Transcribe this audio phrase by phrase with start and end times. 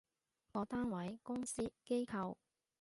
[0.51, 2.35] 各單位，公司，機構